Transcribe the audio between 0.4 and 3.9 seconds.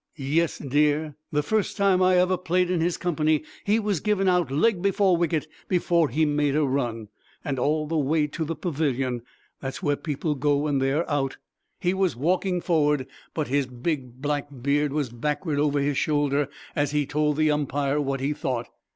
dear; the first time I ever played in his company he